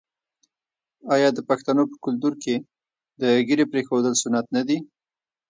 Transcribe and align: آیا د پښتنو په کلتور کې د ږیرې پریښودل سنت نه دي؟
آیا 1.13 1.29
د 1.33 1.39
پښتنو 1.49 1.83
په 1.91 1.95
کلتور 2.05 2.33
کې 2.43 2.55
د 3.21 3.23
ږیرې 3.47 3.65
پریښودل 3.71 4.13
سنت 4.23 4.45
نه 4.55 4.61
دي؟ 4.67 4.77